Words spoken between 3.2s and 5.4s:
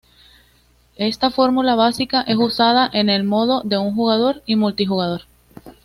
modo de un jugador y multijugador.